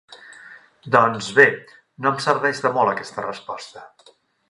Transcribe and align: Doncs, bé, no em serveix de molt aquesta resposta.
Doncs, 0.95 1.27
bé, 1.41 1.45
no 2.07 2.15
em 2.15 2.19
serveix 2.27 2.65
de 2.67 2.75
molt 2.81 2.97
aquesta 2.97 3.31
resposta. 3.31 3.89